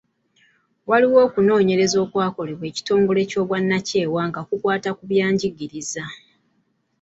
Waliwo 0.89 1.19
okunoonyereza 1.27 1.97
okwakolebwa 2.05 2.65
ekitongole 2.71 3.19
eky’obwannakyewa 3.21 4.21
nga 4.29 4.41
kukwata 4.47 4.89
ku 4.97 5.03
byanjigiriza. 5.09 6.03